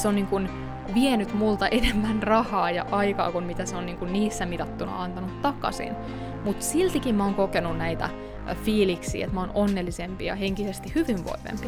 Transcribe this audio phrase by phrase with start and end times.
[0.00, 0.48] se on niin kuin
[0.94, 5.42] vienyt multa enemmän rahaa ja aikaa kuin mitä se on niin kuin niissä mitattuna antanut
[5.42, 5.92] takaisin.
[6.44, 8.10] Mutta siltikin mä oon kokenut näitä
[8.64, 11.66] fiiliksiä, että mä oon onnellisempi ja henkisesti hyvinvoivempi.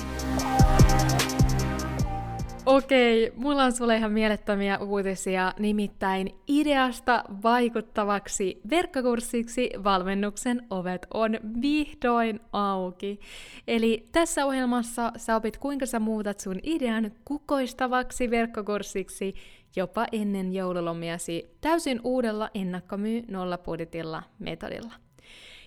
[2.66, 12.40] Okei, mulla on sulle ihan mielettömiä uutisia, nimittäin ideasta vaikuttavaksi verkkokurssiksi valmennuksen ovet on vihdoin
[12.52, 13.20] auki.
[13.68, 19.34] Eli tässä ohjelmassa sä opit kuinka sä muutat sun idean kukoistavaksi verkkokurssiksi
[19.76, 24.92] jopa ennen joululomiasi täysin uudella ennakkomyy nollapudetilla metodilla.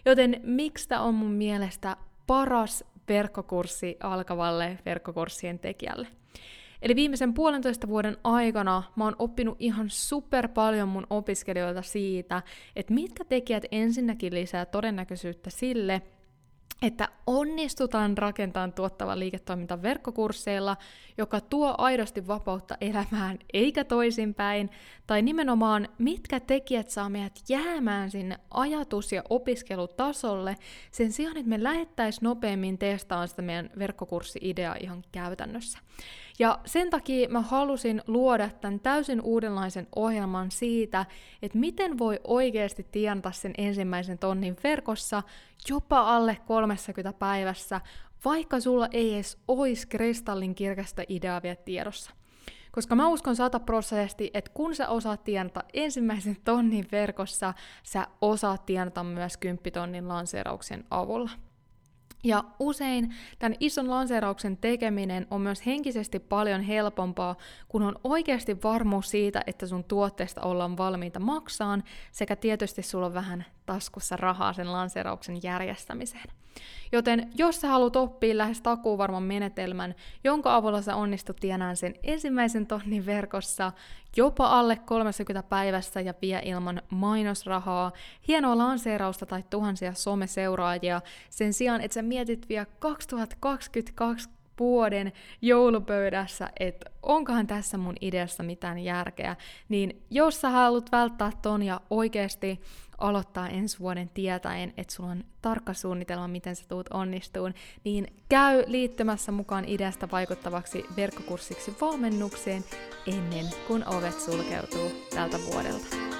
[0.05, 6.07] Joten miksi tämä on mun mielestä paras verkkokurssi alkavalle verkkokurssien tekijälle?
[6.85, 12.41] Eli viimeisen puolentoista vuoden aikana mä oon oppinut ihan super paljon mun opiskelijoilta siitä,
[12.75, 16.01] että mitkä tekijät ensinnäkin lisää todennäköisyyttä sille,
[16.81, 20.77] että onnistutaan rakentamaan tuottava liiketoiminta verkkokursseilla,
[21.17, 24.69] joka tuo aidosti vapautta elämään eikä toisinpäin,
[25.07, 30.55] tai nimenomaan mitkä tekijät saa meidät jäämään sinne ajatus- ja opiskelutasolle
[30.91, 35.79] sen sijaan, että me lähettäisiin nopeammin testaamaan sitä meidän verkkokurssi-ideaa ihan käytännössä.
[36.39, 41.05] Ja sen takia mä halusin luoda tämän täysin uudenlaisen ohjelman siitä,
[41.41, 45.23] että miten voi oikeasti tienata sen ensimmäisen tonnin verkossa
[45.69, 47.81] jopa alle 30 päivässä,
[48.25, 52.11] vaikka sulla ei edes olisi kristallin kirkasta ideaa vielä tiedossa.
[52.71, 59.03] Koska mä uskon sataprosenttisesti, että kun sä osaat tienata ensimmäisen tonnin verkossa, sä osaat tienata
[59.03, 61.29] myös kymppitonnin lanseerauksen avulla.
[62.25, 67.35] Ja usein tämän ison lanseerauksen tekeminen on myös henkisesti paljon helpompaa,
[67.67, 73.13] kun on oikeasti varmuus siitä, että sun tuotteesta ollaan valmiita maksaan, sekä tietysti sulla on
[73.13, 76.29] vähän taskussa rahaa sen lanseerauksen järjestämiseen.
[76.91, 82.67] Joten jos sä haluat oppia lähes takuuvarman menetelmän, jonka avulla sä onnistut tienään sen ensimmäisen
[82.67, 83.71] tonnin verkossa
[84.15, 87.91] jopa alle 30 päivässä ja vie ilman mainosrahaa,
[88.27, 94.29] hienoa lanseerausta tai tuhansia someseuraajia, sen sijaan, että sä mietit vielä 2022
[94.59, 99.35] vuoden joulupöydässä, että onkohan tässä mun ideassa mitään järkeä,
[99.69, 102.61] niin jos sä haluat välttää ton ja oikeasti
[102.97, 108.63] aloittaa ensi vuoden tietäen, että sulla on tarkka suunnitelma, miten sä tuut onnistuun, niin käy
[108.67, 112.63] liittymässä mukaan ideasta vaikuttavaksi verkkokurssiksi valmennukseen
[113.07, 116.14] ennen kuin ovet sulkeutuu tältä vuodelta.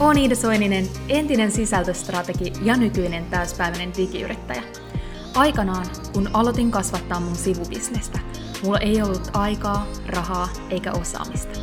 [0.00, 4.62] Olen Iida Soininen, entinen sisältöstrategi ja nykyinen täyspäiväinen digiyrittäjä.
[5.34, 8.18] Aikanaan, kun aloitin kasvattaa mun sivubisnestä,
[8.62, 11.58] mulla ei ollut aikaa, rahaa eikä osaamista.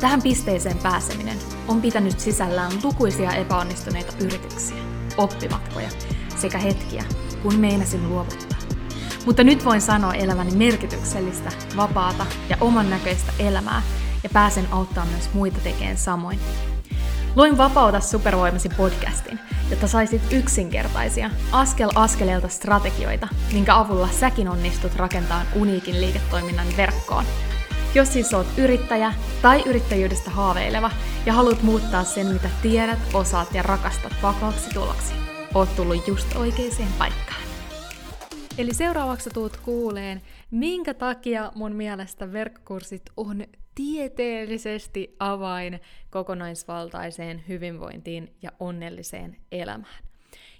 [0.00, 4.76] Tähän pisteeseen pääseminen on pitänyt sisällään lukuisia epäonnistuneita yrityksiä,
[5.16, 5.88] oppimatkoja
[6.36, 7.04] sekä hetkiä,
[7.42, 8.58] kun meinasin luovuttaa.
[9.26, 13.82] Mutta nyt voin sanoa elämäni merkityksellistä, vapaata ja oman näköistä elämää
[14.22, 16.40] ja pääsen auttamaan myös muita tekemään samoin.
[17.36, 19.40] Luin Vapauta supervoimasi podcastin,
[19.70, 27.24] jotta saisit yksinkertaisia, askel askeleelta strategioita, minkä avulla säkin onnistut rakentamaan uniikin liiketoiminnan verkkoon–
[27.94, 29.12] jos siis oot yrittäjä
[29.42, 30.90] tai yrittäjyydestä haaveileva
[31.26, 35.14] ja haluat muuttaa sen, mitä tiedät, osaat ja rakastat vakaaksi tuloksi,
[35.54, 37.42] oot tullut just oikeaan paikkaan.
[38.58, 45.80] Eli seuraavaksi tuut kuuleen, minkä takia mun mielestä verkkokurssit on tieteellisesti avain
[46.10, 50.04] kokonaisvaltaiseen hyvinvointiin ja onnelliseen elämään.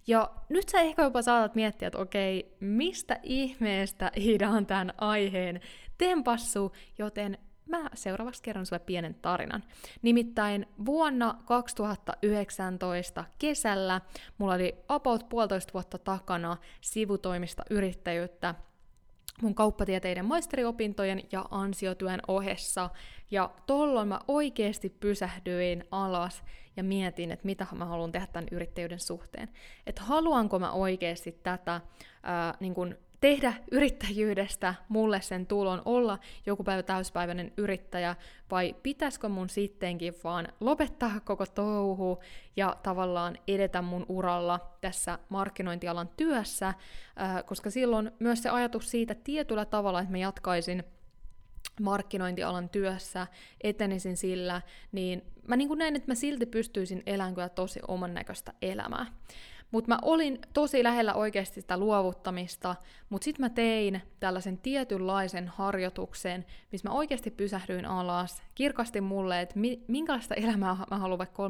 [0.07, 5.61] Ja nyt sä ehkä jopa saatat miettiä, että okei, mistä ihmeestä Ida on tämän aiheen
[5.99, 9.65] tempassu, joten mä seuraavaksi kerron sulle pienen tarinan.
[10.03, 14.01] Nimittäin vuonna 2019 kesällä
[14.39, 18.55] mulla oli about puolitoista vuotta takana sivutoimista yrittäjyyttä
[19.43, 22.91] mun kauppatieteiden maisteriopintojen ja ansiotyön ohessa.
[23.31, 26.43] Ja tolloin mä oikeasti pysähdyin alas
[26.77, 29.49] ja mietin, että mitä mä haluan tehdä tämän yrittäjyyden suhteen.
[29.87, 31.81] Että haluanko mä oikeasti tätä
[32.23, 38.17] ää, niin kun tehdä yrittäjyydestä mulle sen tulon, olla joku päivä täyspäiväinen yrittäjä,
[38.51, 42.23] vai pitäisikö mun sittenkin vaan lopettaa koko touhu
[42.57, 46.75] ja tavallaan edetä mun uralla tässä markkinointialan työssä,
[47.47, 50.85] koska silloin myös se ajatus siitä tietyllä tavalla, että mä jatkaisin
[51.81, 53.27] markkinointialan työssä,
[53.61, 54.63] etenisin sillä,
[54.93, 59.07] niin mä niin näin, että mä silti pystyisin elämään kyllä tosi oman näköistä elämää.
[59.75, 62.77] Mutta mä olin tosi lähellä oikeasti sitä luovuttamista,
[63.09, 69.59] mutta sitten mä tein tällaisen tietynlaisen harjoituksen, missä mä oikeasti pysähdyin alas, kirkasti mulle, että
[69.59, 71.49] mi- minkälaista elämää mä haluan vaikka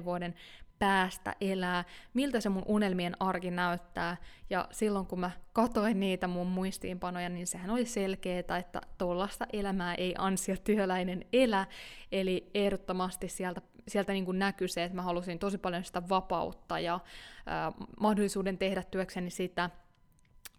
[0.00, 0.34] 3-5 vuoden
[0.78, 1.84] päästä elää,
[2.14, 4.16] miltä se mun unelmien arki näyttää.
[4.50, 9.94] Ja silloin kun mä katoin niitä mun muistiinpanoja, niin sehän oli selkeää, että tuollaista elämää
[9.94, 11.66] ei ansiotyöläinen elä.
[12.12, 16.78] Eli ehdottomasti sieltä, sieltä niin kuin näkyy se, että mä halusin tosi paljon sitä vapautta
[16.78, 17.00] ja
[17.46, 19.70] ää, mahdollisuuden tehdä työkseni sitä,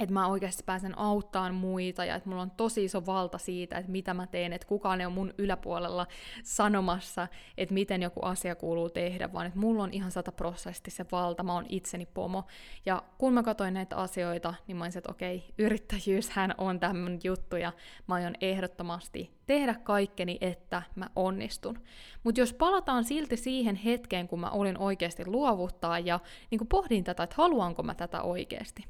[0.03, 3.92] että mä oikeasti pääsen auttamaan muita ja että mulla on tosi iso valta siitä, että
[3.92, 6.07] mitä mä teen, että kukaan ei ole mun yläpuolella
[6.44, 7.27] sanomassa,
[7.57, 11.53] että miten joku asia kuuluu tehdä, vaan että mulla on ihan sataprosenttisesti se valta, mä
[11.53, 12.44] oon itseni pomo.
[12.86, 17.56] Ja kun mä katsoin näitä asioita, niin mä olisin, että okei, yrittäjyyshän on tämmöinen juttu
[17.56, 17.71] ja
[18.07, 21.80] mä aion ehdottomasti tehdä kaikkeni, että mä onnistun.
[22.24, 26.19] Mutta jos palataan silti siihen hetkeen, kun mä olin oikeasti luovuttaa ja
[26.51, 28.86] niin pohdin tätä, että haluanko mä tätä oikeasti,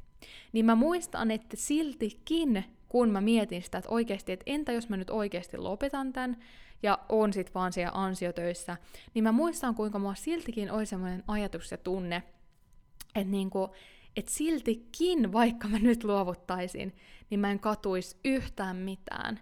[0.54, 4.98] niin mä muistan, että siltikin, kun mä mietin sitä, että oikeasti, että entä jos mä
[4.98, 6.38] nyt oikeasti lopetan tämän,
[6.84, 8.78] ja on sit vaan siellä ansiotöissä,
[9.14, 12.24] niin mä muistan, kuinka mua siltikin oli semmoinen ajatus ja tunne,
[13.16, 13.70] että niinku,
[14.16, 16.96] et siltikin, vaikka mä nyt luovuttaisin,
[17.30, 19.40] niin mä en katuisi yhtään mitään.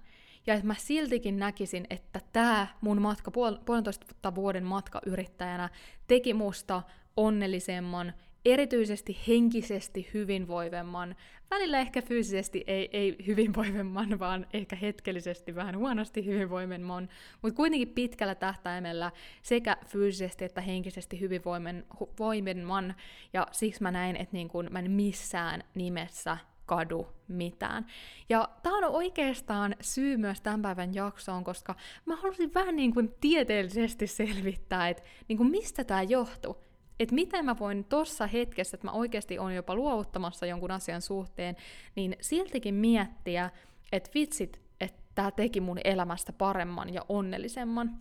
[0.48, 5.70] Ja että mä siltikin näkisin, että tämä mun matka, puol- puolentoista vuoden matka yrittäjänä
[6.08, 6.82] teki musta
[7.18, 8.14] onnellisemman
[8.46, 11.16] erityisesti henkisesti hyvinvoivemman,
[11.52, 17.10] välillä ehkä fyysisesti ei, ei hyvinvoivemman, vaan ehkä hetkellisesti vähän huonosti hyvinvoivemman,
[17.42, 22.96] mutta kuitenkin pitkällä tähtäimellä sekä fyysisesti että henkisesti hyvinvoivemman,
[23.34, 27.86] ja siksi mä näin, että niin kun mä en missään nimessä kadu mitään.
[28.30, 31.76] Ja tämä on oikeastaan syy myös tämän päivän jaksoon, koska
[32.06, 36.69] mä halusin vähän niin kuin tieteellisesti selvittää, että niin kuin mistä tämä johtuu
[37.00, 41.56] että miten mä voin tuossa hetkessä, että mä oikeasti on jopa luovuttamassa jonkun asian suhteen,
[41.96, 43.50] niin siltikin miettiä,
[43.92, 48.00] että vitsit, että tämä teki mun elämästä paremman ja onnellisemman.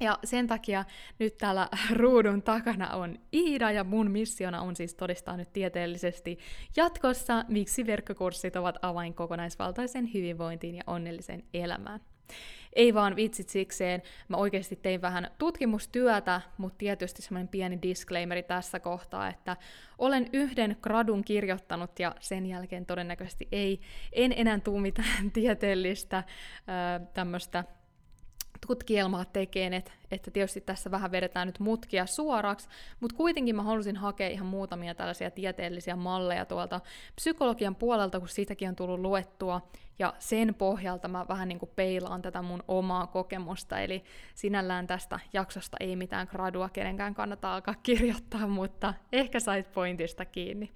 [0.00, 0.84] Ja sen takia
[1.18, 1.68] nyt täällä
[2.00, 6.38] ruudun takana on Iida ja mun missiona on siis todistaa nyt tieteellisesti
[6.76, 12.00] jatkossa, miksi verkkokurssit ovat avain kokonaisvaltaisen hyvinvointiin ja onnelliseen elämään.
[12.74, 18.80] Ei vaan vitsit sikseen, mä oikeasti tein vähän tutkimustyötä, mutta tietysti semmoinen pieni disclaimeri tässä
[18.80, 19.56] kohtaa, että
[19.98, 23.80] olen yhden gradun kirjoittanut ja sen jälkeen todennäköisesti ei,
[24.12, 26.24] en enää tuu mitään tieteellistä
[27.14, 27.64] tämmöistä
[28.66, 32.68] tutkielmaa tekeen, että, että tietysti tässä vähän vedetään nyt mutkia suoraksi,
[33.00, 36.80] mutta kuitenkin mä halusin hakea ihan muutamia tällaisia tieteellisiä malleja tuolta
[37.16, 39.60] psykologian puolelta, kun siitäkin on tullut luettua,
[39.98, 45.20] ja sen pohjalta mä vähän niin kuin peilaan tätä mun omaa kokemusta, eli sinällään tästä
[45.32, 50.70] jaksosta ei mitään gradua kenenkään kannata alkaa kirjoittaa, mutta ehkä sait pointista kiinni.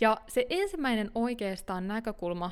[0.00, 2.50] Ja se ensimmäinen oikeastaan näkökulma,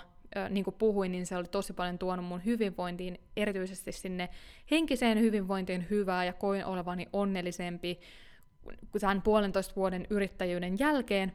[0.51, 4.29] niin kuin puhuin, niin se oli tosi paljon tuonut mun hyvinvointiin, erityisesti sinne
[4.71, 8.01] henkiseen hyvinvointiin hyvää ja koin olevani onnellisempi
[9.01, 11.33] tämän puolentoista vuoden yrittäjyyden jälkeen.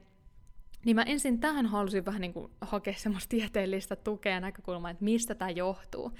[0.86, 5.04] Niin mä ensin tähän halusin vähän niin kuin hakea semmoista tieteellistä tukea ja näkökulmaa, että
[5.04, 6.12] mistä tämä johtuu.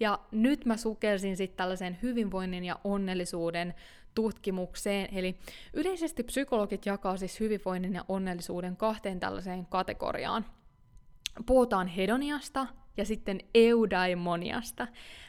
[0.00, 3.74] Ja nyt mä sukelsin sitten tällaisen hyvinvoinnin ja onnellisuuden
[4.14, 5.08] tutkimukseen.
[5.12, 5.38] Eli
[5.72, 10.46] yleisesti psykologit jakaa siis hyvinvoinnin ja onnellisuuden kahteen tällaiseen kategoriaan
[11.46, 12.66] puhutaan hedoniasta
[12.96, 14.86] ja sitten eudaimoniasta.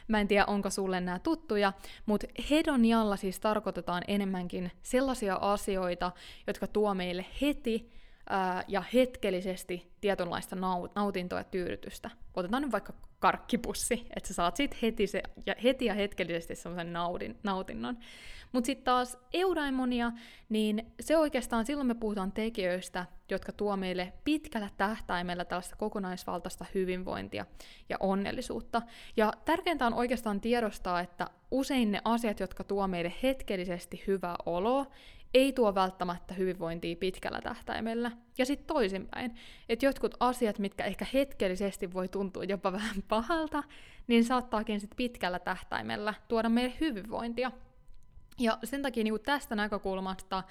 [0.08, 1.72] Mä en tiedä, onko sulle nämä tuttuja,
[2.06, 6.12] mutta hedonialla siis tarkoitetaan enemmänkin sellaisia asioita,
[6.46, 7.90] jotka tuo meille heti
[8.68, 10.56] ja hetkellisesti tietynlaista
[10.94, 12.10] nautintoa ja tyydytystä.
[12.34, 16.92] Otetaan nyt vaikka karkkipussi, että sä saat siitä heti, se, ja heti ja hetkellisesti semmoisen
[17.42, 17.98] nautinnon.
[18.52, 20.12] Mutta sitten taas eudaimonia,
[20.48, 27.46] niin se oikeastaan silloin me puhutaan tekijöistä, jotka tuo meille pitkällä tähtäimellä tällaista kokonaisvaltaista hyvinvointia
[27.88, 28.82] ja onnellisuutta.
[29.16, 34.86] Ja tärkeintä on oikeastaan tiedostaa, että usein ne asiat, jotka tuo meille hetkellisesti hyvää oloa,
[35.34, 38.10] ei tuo välttämättä hyvinvointia pitkällä tähtäimellä.
[38.38, 39.34] Ja sitten toisinpäin,
[39.68, 43.62] että jotkut asiat, mitkä ehkä hetkellisesti voi tuntua jopa vähän pahalta,
[44.06, 47.52] niin saattaakin sitten pitkällä tähtäimellä tuoda meille hyvinvointia.
[48.38, 50.42] Ja sen takia niin kuin tästä näkökulmasta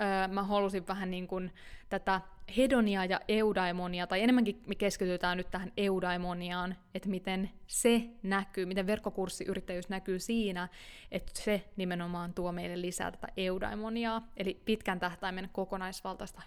[0.00, 1.52] öö, mä halusin vähän niin kuin
[1.88, 2.20] tätä
[2.56, 8.86] hedonia ja eudaimonia, tai enemmänkin me keskitytään nyt tähän eudaimoniaan, että miten se näkyy, miten
[8.86, 10.68] verkkokurssiyrittäjyys näkyy siinä,
[11.12, 16.42] että se nimenomaan tuo meille lisää tätä eudaimoniaa, eli pitkän tähtäimen kokonaisvaltaista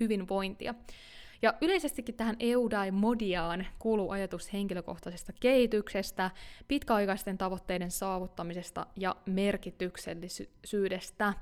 [0.00, 0.74] hyvinvointia.
[1.42, 6.30] Ja yleisestikin tähän EUDAI-modiaan kuuluu ajatus henkilökohtaisesta kehityksestä,
[6.68, 11.34] pitkäaikaisten tavoitteiden saavuttamisesta ja merkityksellisyydestä.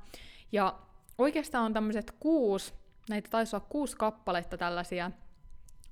[0.52, 0.78] Ja
[1.18, 2.74] oikeastaan on tämmöiset kuusi,
[3.08, 5.10] näitä taisi olla kuusi kappaletta tällaisia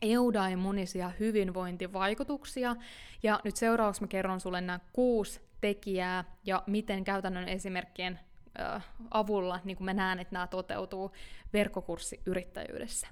[0.02, 2.76] eudaimonisia hyvinvointivaikutuksia.
[3.22, 8.20] Ja nyt seuraavaksi mä kerron sulle nämä kuusi tekijää ja miten käytännön esimerkkien
[9.10, 11.12] avulla niin kuin mä näen, että nämä toteutuu
[11.52, 13.06] verkkokurssiyrittäjyydessä.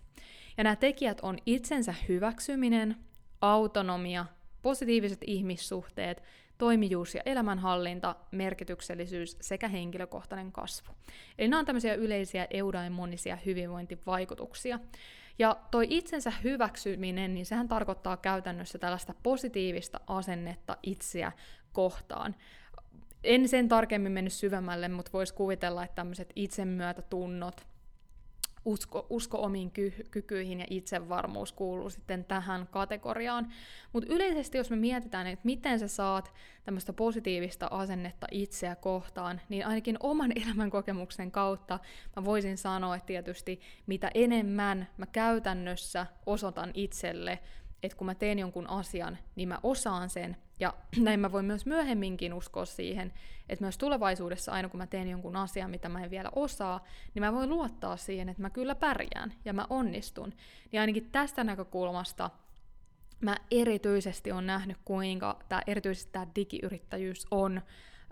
[0.61, 2.97] Ja nämä tekijät on itsensä hyväksyminen,
[3.41, 4.27] autonomia,
[4.63, 6.23] positiiviset ihmissuhteet,
[6.59, 10.93] toimijuus ja elämänhallinta, merkityksellisyys sekä henkilökohtainen kasvu.
[11.39, 14.79] Eli nämä on tämmöisiä yleisiä eudaimonisia hyvinvointivaikutuksia.
[15.39, 21.33] Ja toi itsensä hyväksyminen, niin sehän tarkoittaa käytännössä tällaista positiivista asennetta itseä
[21.73, 22.37] kohtaan.
[23.25, 27.70] En sen tarkemmin mennyt syvemmälle, mutta voisi kuvitella, että tämmöiset itsemyötätunnot,
[28.65, 33.53] usko, usko omiin ky- kykyihin ja itsevarmuus kuuluu sitten tähän kategoriaan.
[33.93, 36.33] Mutta yleisesti, jos me mietitään, että miten sä saat
[36.65, 41.79] tämmöistä positiivista asennetta itseä kohtaan, niin ainakin oman elämän kokemuksen kautta
[42.17, 47.39] mä voisin sanoa, että tietysti mitä enemmän mä käytännössä osoitan itselle
[47.83, 51.67] että kun mä teen jonkun asian, niin mä osaan sen, ja näin mä voin myös
[51.67, 53.13] myöhemminkin uskoa siihen,
[53.49, 57.23] että myös tulevaisuudessa aina kun mä teen jonkun asian, mitä mä en vielä osaa, niin
[57.23, 60.33] mä voin luottaa siihen, että mä kyllä pärjään ja mä onnistun.
[60.73, 62.31] Niin ainakin tästä näkökulmasta
[63.21, 67.63] mä erityisesti on nähnyt, kuinka tämä erityisesti tämä digiyrittäjyys on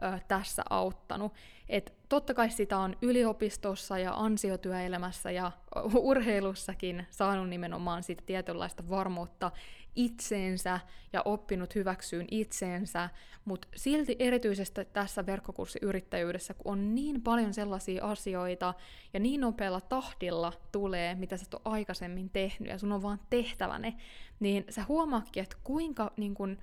[0.03, 1.33] ö, tässä auttanut.
[1.69, 5.53] Et totta kai sitä on yliopistossa ja ansiotyöelämässä ja
[5.95, 9.51] urheilussakin saanut nimenomaan siitä tietynlaista varmuutta
[9.99, 10.81] itseensä
[11.13, 13.11] ja oppinut hyväksyyn itseensä,
[13.45, 18.75] mutta silti erityisesti tässä verkkokurssiyrittäjyydessä, kun on niin paljon sellaisia asioita
[19.15, 23.21] ja niin nopealla tahdilla tulee, mitä sä et ole aikaisemmin tehnyt ja sun on vaan
[23.31, 23.95] tehtävä ne,
[24.41, 26.59] niin sä huomaakin, että kuinka niin kun,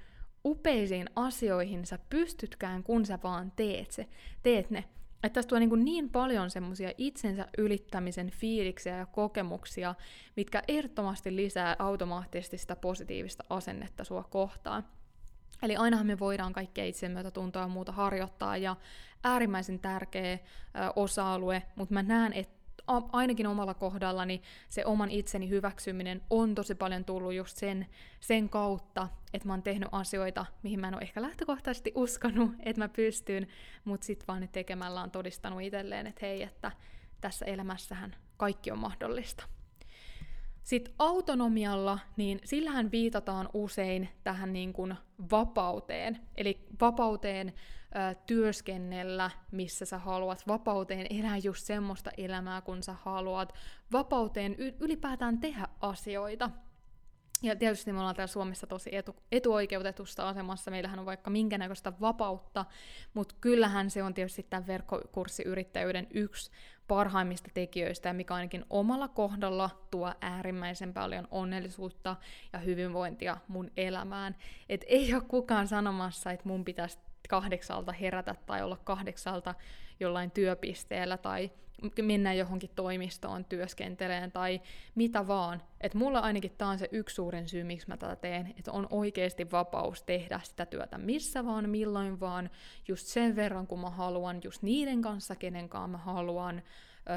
[0.46, 4.08] upeisiin asioihin sä pystytkään, kun sä vaan teet, se,
[4.44, 4.84] teet ne.
[5.26, 9.96] Että tästä tulee niin, niin paljon semmoisia itsensä ylittämisen fiiliksiä ja kokemuksia,
[10.36, 14.86] mitkä ehdottomasti lisää automaattisesti sitä positiivista asennetta sua kohtaan.
[15.64, 18.76] Eli ainahan me voidaan kaikkea itsemyötätuntoa ja muuta harjoittaa, ja
[19.24, 20.38] äärimmäisen tärkeä ö,
[20.96, 22.55] osa-alue, mutta mä näen, että
[22.88, 27.88] ainakin omalla kohdallani se oman itseni hyväksyminen on tosi paljon tullut just sen,
[28.20, 32.82] sen kautta, että mä oon tehnyt asioita, mihin mä en ole ehkä lähtökohtaisesti uskonut, että
[32.82, 33.48] mä pystyn,
[33.86, 36.72] mutta sitten vaan ne tekemällä on todistanut itselleen, että hei, että
[37.22, 39.55] tässä elämässähän kaikki on mahdollista.
[40.66, 44.96] Sitten autonomialla, niin sillähän viitataan usein tähän niin kuin
[45.32, 52.96] vapauteen, eli vapauteen ö, työskennellä, missä sä haluat, vapauteen elää just semmoista elämää, kun sä
[53.04, 53.54] haluat,
[53.92, 56.50] vapauteen ylipäätään tehdä asioita.
[57.44, 61.94] Ja tietysti me ollaan täällä Suomessa tosi etu, etuoikeutetusta asemassa, meillähän on vaikka minkä näköistä
[62.02, 62.66] vapautta,
[63.14, 66.52] mutta kyllähän se on tietysti tämän verkkokurssiyrittäjyyden yksi
[66.88, 72.16] parhaimmista tekijöistä, ja mikä ainakin omalla kohdalla tuo äärimmäisen paljon onnellisuutta
[72.54, 74.36] ja hyvinvointia mun elämään.
[74.70, 77.00] Et ei ole kukaan sanomassa, että mun pitäisi
[77.30, 79.56] kahdeksalta herätä tai olla kahdeksalta
[80.00, 81.52] jollain työpisteellä tai
[82.02, 84.62] mennä johonkin toimistoon työskenteleen tai
[84.96, 85.62] mitä vaan.
[85.82, 88.88] Että mulla ainakin tämä on se yksi suurin syy, miksi mä tätä teen, että on
[88.90, 92.50] oikeasti vapaus tehdä sitä työtä missä vaan, milloin vaan,
[92.88, 96.62] just sen verran kun mä haluan, just niiden kanssa, kenenkaan mä haluan,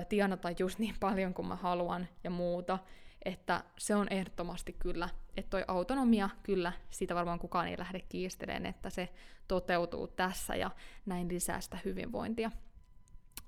[0.08, 2.78] tienata just niin paljon kuin mä haluan ja muuta.
[3.24, 8.66] Että se on ehdottomasti kyllä, että toi autonomia, kyllä, sitä varmaan kukaan ei lähde kiistelemään,
[8.66, 9.08] että se
[9.48, 10.70] toteutuu tässä ja
[11.06, 12.50] näin lisää sitä hyvinvointia.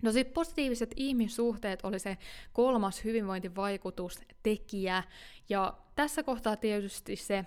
[0.02, 2.18] No sitten positiiviset ihmissuhteet oli se
[2.52, 5.02] kolmas hyvinvointivaikutustekijä,
[5.48, 7.44] ja tässä kohtaa tietysti se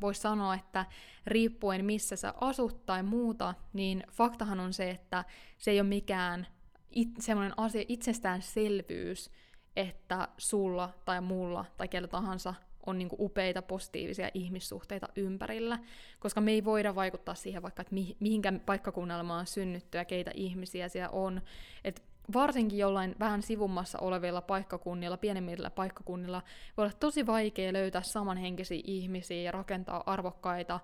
[0.00, 0.86] voisi sanoa, että
[1.26, 5.24] riippuen missä sä asut tai muuta, niin faktahan on se, että
[5.58, 6.46] se ei ole mikään
[6.90, 9.30] it, semmoinen asia, itsestäänselvyys,
[9.76, 12.54] että sulla tai mulla tai kellä tahansa
[12.86, 15.78] on niinku upeita positiivisia ihmissuhteita ympärillä,
[16.20, 20.30] koska me ei voida vaikuttaa siihen vaikka, että mihinkä paikkakunnalla mä oon synnytty ja keitä
[20.34, 21.42] ihmisiä siellä on.
[21.84, 22.02] Et
[22.34, 26.42] varsinkin jollain vähän sivummassa olevilla paikkakunnilla, pienemmillä paikkakunnilla,
[26.76, 30.80] voi olla tosi vaikea löytää samanhenkisiä ihmisiä ja rakentaa arvokkaita,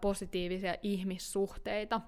[0.00, 2.00] positiivisia ihmissuhteita.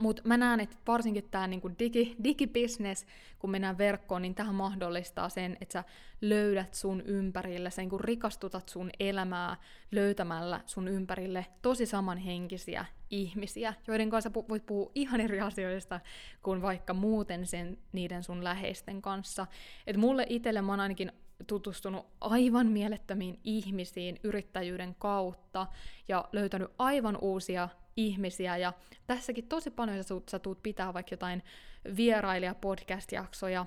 [0.00, 3.06] Mutta mä näen, että varsinkin tämä niinku digi, digibusiness,
[3.38, 5.84] kun mennään verkkoon, niin tähän mahdollistaa sen, että sä
[6.20, 9.56] löydät sun ympärille, sen kun rikastutat sun elämää
[9.90, 16.00] löytämällä sun ympärille tosi samanhenkisiä ihmisiä, joiden kanssa voit puhua ihan eri asioista
[16.42, 19.46] kuin vaikka muuten sen, niiden sun läheisten kanssa.
[19.86, 21.12] Et mulle itselle mä oon ainakin
[21.46, 25.66] tutustunut aivan mielettömiin ihmisiin yrittäjyyden kautta
[26.08, 28.56] ja löytänyt aivan uusia ihmisiä.
[28.56, 28.72] Ja
[29.06, 31.42] tässäkin tosi paljon sä, sä tuut pitää vaikka jotain
[31.96, 33.66] vierailija-podcast-jaksoja,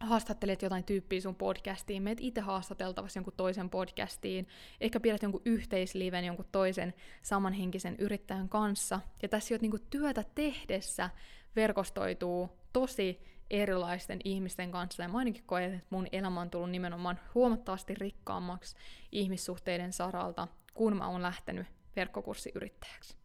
[0.00, 4.48] haastattelet jotain tyyppiä sun podcastiin, meet itse haastateltavasti jonkun toisen podcastiin,
[4.80, 9.00] ehkä pidät jonkun yhteisliven jonkun toisen samanhenkisen yrittäjän kanssa.
[9.22, 11.10] Ja tässä jo niinku työtä tehdessä
[11.56, 17.20] verkostoituu tosi erilaisten ihmisten kanssa, ja mä ainakin koen, että mun elämä on tullut nimenomaan
[17.34, 18.76] huomattavasti rikkaammaksi
[19.12, 21.66] ihmissuhteiden saralta, kun mä oon lähtenyt
[21.96, 23.16] verkkokurssiyrittäjäksi.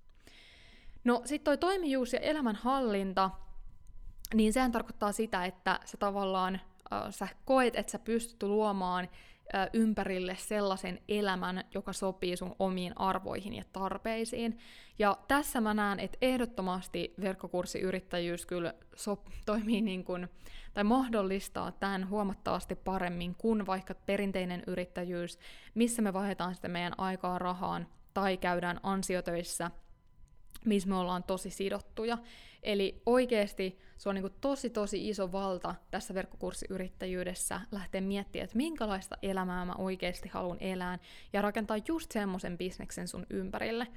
[1.04, 3.32] No sitten toi toimijuus ja elämänhallinta,
[4.34, 6.56] niin sehän tarkoittaa sitä, että sä tavallaan
[6.94, 9.10] äh, sä koet, että sä pystyt luomaan
[9.56, 14.58] äh, ympärille sellaisen elämän, joka sopii sun omiin arvoihin ja tarpeisiin.
[15.00, 20.30] Ja tässä mä näen, että ehdottomasti verkkokurssiyrittäjyys kyllä sop- toimii niin kuin,
[20.74, 25.40] tai mahdollistaa tämän huomattavasti paremmin kuin vaikka perinteinen yrittäjyys,
[25.76, 29.72] missä me vaihdetaan sitten meidän aikaa rahaan tai käydään ansiotöissä–
[30.66, 32.18] missä me ollaan tosi sidottuja.
[32.64, 39.18] Eli oikeasti se on niin tosi tosi iso valta tässä verkkokurssiyrittäjyydessä lähteä miettimään, että minkälaista
[39.22, 41.00] elämää mä oikeasti haluan elää
[41.34, 43.88] ja rakentaa just semmoisen bisneksen sun ympärille.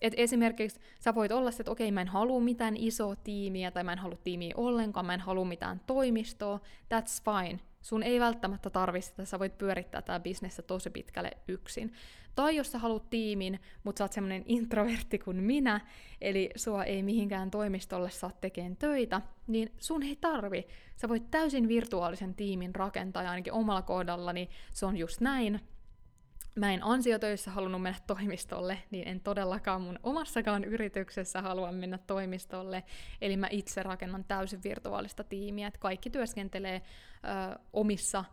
[0.00, 3.84] Et esimerkiksi sä voit olla se, että okei, mä en halua mitään isoa tiimiä tai
[3.84, 6.60] mä en halua tiimiä ollenkaan, mä en halua mitään toimistoa,
[6.94, 7.60] that's fine.
[7.84, 11.92] Sun ei välttämättä tarvitse sitä, sä voit pyörittää tämä bisnessä tosi pitkälle yksin.
[12.34, 15.80] Tai jos sä haluat tiimin, mutta sä oot semmonen introvertti kuin minä,
[16.20, 20.66] eli sua ei mihinkään toimistolle saa tekemään töitä, niin sun ei tarvi.
[20.96, 25.60] Sä voit täysin virtuaalisen tiimin rakentaa, ja ainakin omalla kohdallani se on just näin,
[26.54, 32.84] mä en ansiotöissä halunnut mennä toimistolle, niin en todellakaan mun omassakaan yrityksessä halua mennä toimistolle.
[33.20, 36.82] Eli mä itse rakennan täysin virtuaalista tiimiä, että kaikki työskentelee
[37.54, 38.24] ö, omissa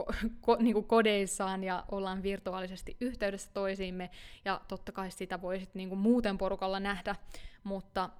[0.00, 0.12] ko-
[0.46, 4.10] ko- niin kodeissaan ja ollaan virtuaalisesti yhteydessä toisiimme,
[4.44, 7.16] ja totta kai sitä voi sit niin muuten porukalla nähdä,
[7.64, 8.10] mutta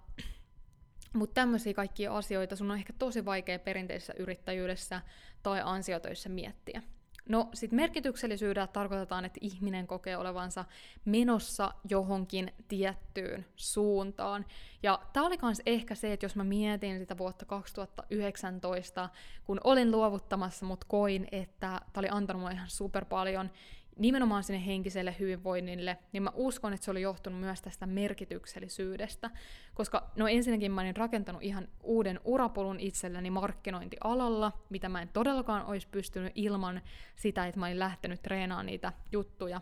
[1.12, 5.00] mutta tämmöisiä kaikkia asioita sun on ehkä tosi vaikea perinteisessä yrittäjyydessä
[5.43, 6.83] tai ansiotöissä miettiä.
[7.28, 10.64] No sit merkityksellisyydellä tarkoitetaan, että ihminen kokee olevansa
[11.04, 14.47] menossa johonkin tiettyyn suuntaan.
[14.82, 19.08] Ja tää oli kans ehkä se, että jos mä mietin sitä vuotta 2019,
[19.44, 23.50] kun olin luovuttamassa, mut koin, että tää oli antanut mulle ihan super paljon
[23.99, 29.31] nimenomaan sinne henkiselle hyvinvoinnille, niin mä uskon, että se oli johtunut myös tästä merkityksellisyydestä.
[29.75, 35.66] Koska no ensinnäkin mä olin rakentanut ihan uuden urapolun itselleni markkinointialalla, mitä mä en todellakaan
[35.66, 36.81] olisi pystynyt ilman
[37.16, 39.61] sitä, että mä olin lähtenyt treenaamaan niitä juttuja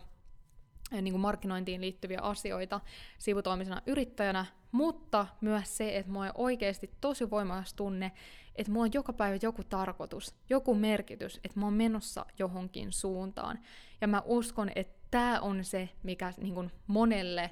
[0.91, 2.81] niin kuin markkinointiin liittyviä asioita
[3.17, 8.11] sivutoimisena yrittäjänä, mutta myös se, että mulla on oikeasti tosi voimakas tunne,
[8.55, 13.59] että mulla on joka päivä joku tarkoitus, joku merkitys, että mä oon menossa johonkin suuntaan.
[14.01, 17.49] Ja mä uskon, että tämä on se, mikä niin kuin monelle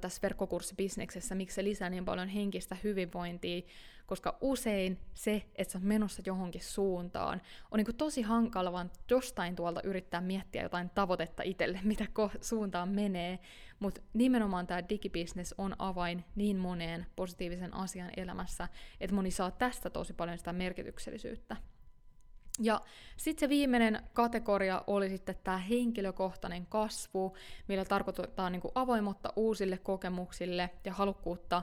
[0.00, 3.62] tässä verkkokurssibisneksessä, miksi se lisää niin paljon henkistä hyvinvointia,
[4.06, 9.56] koska usein se, että sä oot menossa johonkin suuntaan, on niin tosi hankala vaan jostain
[9.56, 13.38] tuolta yrittää miettiä jotain tavoitetta itselle, mitä ko- suuntaan menee,
[13.78, 18.68] mutta nimenomaan tämä digibisnes on avain niin moneen positiivisen asian elämässä,
[19.00, 21.56] että moni saa tästä tosi paljon sitä merkityksellisyyttä.
[22.58, 22.80] Ja
[23.16, 27.36] sitten se viimeinen kategoria oli sitten tämä henkilökohtainen kasvu,
[27.68, 31.62] millä tarkoitetaan niin kuin avoimuutta uusille kokemuksille ja halukkuutta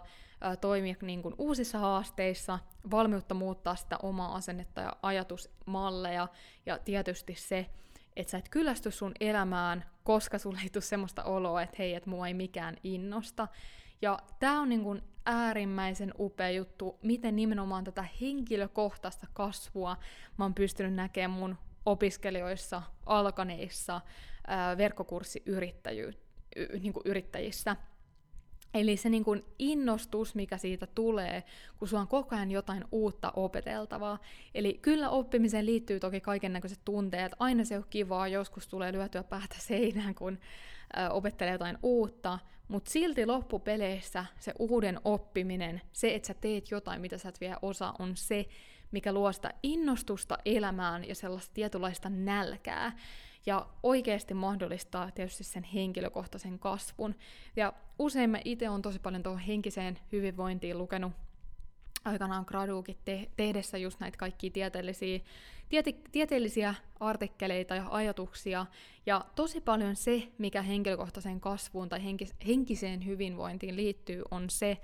[0.61, 2.59] toimia niin kuin uusissa haasteissa,
[2.91, 6.27] valmiutta muuttaa sitä omaa asennetta ja ajatusmalleja
[6.65, 7.69] ja tietysti se,
[8.15, 12.09] että sä et kyllästy sun elämään, koska sulle ei tule semmoista oloa, että hei, että
[12.09, 13.47] mua ei mikään innosta.
[14.01, 19.97] Ja tämä on niin kuin äärimmäisen upea juttu, miten nimenomaan tätä henkilökohtaista kasvua
[20.37, 24.01] mä oon pystynyt näkemään mun opiskelijoissa, alkaneissa
[24.77, 26.19] verkkokurssiyrittäjissä.
[26.79, 27.75] Niin yrittäjissä.
[28.73, 31.43] Eli se niin kuin innostus, mikä siitä tulee,
[31.79, 34.19] kun sulla on koko ajan jotain uutta opeteltavaa.
[34.55, 37.31] Eli kyllä oppimiseen liittyy toki kaiken näköiset tunteet.
[37.39, 40.39] Aina se on kivaa, joskus tulee lyötyä päätä seinään, kun
[41.09, 47.17] opettelee jotain uutta, mutta silti loppupeleissä se uuden oppiminen, se, että sä teet jotain, mitä
[47.17, 48.45] sä et vielä osaa, on se,
[48.91, 52.91] mikä luo sitä innostusta elämään ja sellaista tietynlaista nälkää
[53.47, 57.15] ja oikeasti mahdollistaa tietysti sen henkilökohtaisen kasvun.
[57.55, 61.13] Ja usein mä itse on tosi paljon tuohon henkiseen hyvinvointiin lukenut
[62.05, 65.19] aikanaan graduukin te- tehdessä just näitä kaikkia tieteellisiä,
[65.69, 68.65] tiete- tieteellisiä artikkeleita ja ajatuksia.
[69.05, 74.77] Ja tosi paljon se, mikä henkilökohtaiseen kasvuun tai henkis- henkiseen hyvinvointiin liittyy, on se,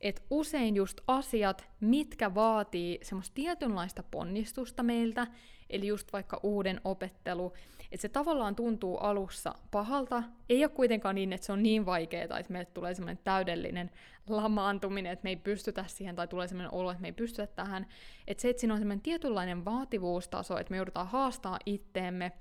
[0.00, 5.26] että usein just asiat, mitkä vaatii semmoista tietynlaista ponnistusta meiltä,
[5.70, 7.52] eli just vaikka uuden opettelu,
[7.92, 12.38] että se tavallaan tuntuu alussa pahalta, ei ole kuitenkaan niin, että se on niin vaikeaa,
[12.38, 13.90] että meille tulee semmoinen täydellinen
[14.28, 17.86] lamaantuminen, että me ei pystytä siihen, tai tulee semmoinen olo, että me ei pystytä tähän,
[18.26, 22.32] että se, että siinä on semmoinen tietynlainen vaativuustaso, että me joudutaan haastaa itteemme,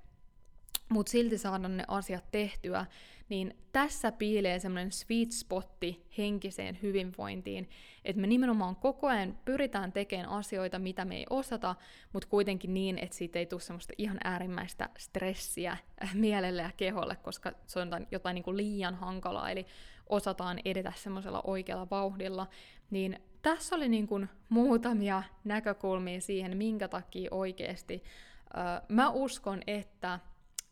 [0.90, 2.86] mutta silti saada ne asiat tehtyä,
[3.30, 7.70] niin tässä piilee semmoinen sweet spotti henkiseen hyvinvointiin,
[8.06, 11.76] että me nimenomaan koko ajan pyritään tekemään asioita, mitä me ei osata,
[12.14, 15.78] mutta kuitenkin niin, että siitä ei tule semmoista ihan äärimmäistä stressiä
[16.14, 19.66] mielelle ja keholle, koska se on jotain niin kuin liian hankalaa, eli
[20.10, 22.48] osataan edetä semmoisella oikealla vauhdilla,
[22.92, 28.04] niin tässä oli niin kuin muutamia näkökulmia siihen, minkä takia oikeasti
[28.58, 30.20] äh, mä uskon, että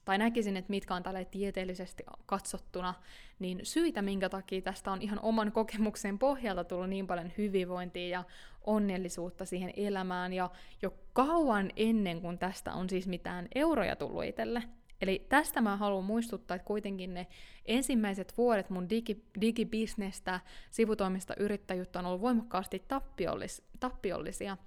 [0.05, 2.93] tai näkisin, että mitkä on tälle tieteellisesti katsottuna,
[3.39, 8.23] niin syitä, minkä takia tästä on ihan oman kokemuksen pohjalta tullut niin paljon hyvinvointia ja
[8.61, 10.49] onnellisuutta siihen elämään, ja
[10.81, 14.63] jo kauan ennen kuin tästä on siis mitään euroja tullut itselle.
[15.01, 17.27] Eli tästä mä haluan muistuttaa, että kuitenkin ne
[17.65, 20.39] ensimmäiset vuodet mun digi, digibisnestä,
[20.71, 24.57] sivutoimista yrittäjyyttä on ollut voimakkaasti tappiollis, tappiollisia.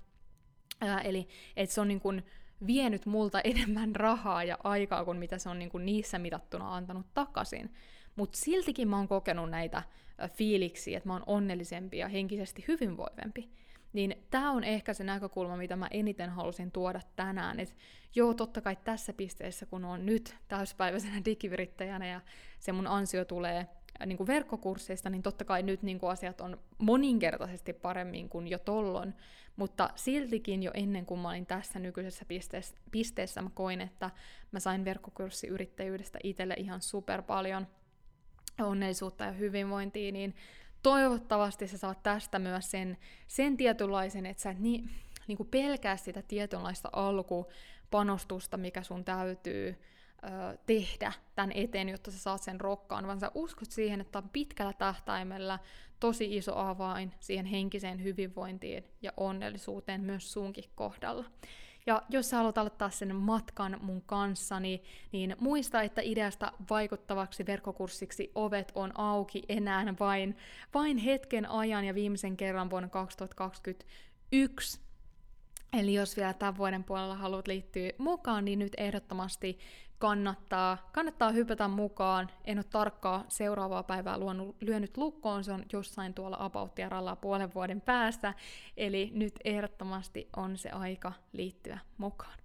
[0.81, 2.23] Ää, eli että se on niin kuin
[2.67, 7.07] vienyt multa enemmän rahaa ja aikaa kuin mitä se on niin kuin niissä mitattuna antanut
[7.15, 7.75] takaisin.
[8.17, 9.83] Mutta siltikin mä oon kokenut näitä
[10.29, 13.51] fiiliksiä, että mä oon onnellisempi ja henkisesti hyvinvoivempi.
[13.93, 17.61] Niin tämä on ehkä se näkökulma, mitä mä eniten halusin tuoda tänään.
[17.61, 17.75] Että
[18.15, 22.21] joo, totta kai tässä pisteessä, kun on nyt täyspäiväisenä digivirittäjänä ja
[22.59, 23.69] se mun ansio tulee
[24.07, 28.59] niin kuin verkkokursseista, niin totta kai nyt niin kuin asiat on moninkertaisesti paremmin kuin jo
[28.59, 29.15] tollon,
[29.57, 34.11] mutta siltikin jo ennen kuin mä olin tässä nykyisessä pisteessä, pisteessä mä koin, että
[34.53, 37.67] mä sain verkkokurssiyrittäjyydestä itselle ihan super paljon
[38.61, 40.35] onnellisuutta ja hyvinvointia, niin
[40.83, 44.91] toivottavasti sä saat tästä myös sen, sen tietynlaisen, että sä et niin,
[45.27, 49.79] niin kuin pelkää sitä tietynlaista alkupanostusta, mikä sun täytyy
[50.25, 54.29] ö, tehdä tämän eteen, jotta sä saat sen rokkaan, vaan sä uskot siihen, että on
[54.29, 55.59] pitkällä tähtäimellä
[56.01, 61.25] tosi iso avain siihen henkiseen hyvinvointiin ja onnellisuuteen myös sunkin kohdalla.
[61.87, 68.33] Ja jos sä haluat aloittaa sen matkan mun kanssani, niin muista, että ideasta vaikuttavaksi verkkokurssiksi
[68.35, 70.37] ovet on auki enää vain,
[70.75, 74.81] vain hetken ajan ja viimeisen kerran vuonna 2021.
[75.73, 79.59] Eli jos vielä tämän vuoden puolella haluat liittyä mukaan, niin nyt ehdottomasti
[79.99, 82.31] kannattaa, kannattaa hypätä mukaan.
[82.45, 87.81] En ole tarkkaa seuraavaa päivää luonut, lyönyt lukkoon, se on jossain tuolla apauttiaralla puolen vuoden
[87.81, 88.35] päässä,
[88.77, 92.39] eli nyt ehdottomasti on se aika liittyä mukaan.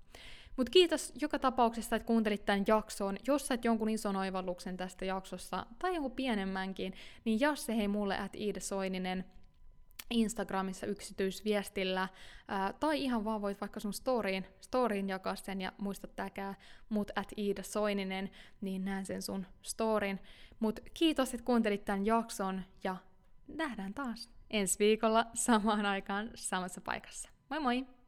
[0.58, 3.18] Mutta kiitos joka tapauksessa, että kuuntelit tämän jakson.
[3.28, 6.94] Jos sait jonkun ison oivalluksen tästä jaksossa, tai jonkun pienemmänkin,
[7.26, 9.26] niin jos se hei mulle at Iida Soininen,
[10.10, 12.08] Instagramissa yksityisviestillä,
[12.48, 16.56] ää, tai ihan vaan voit vaikka sun storyin, storyin jakaa sen ja muista tääkää
[16.90, 20.20] mut at Iida Soininen, niin näen sen sun storin.
[20.60, 22.98] Mut kiitos, että kuuntelit tämän jakson ja
[23.48, 27.30] nähdään taas ensi viikolla samaan aikaan samassa paikassa.
[27.50, 28.03] Moi moi!